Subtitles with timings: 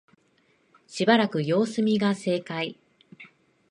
[0.87, 2.75] しばらく様子見が正解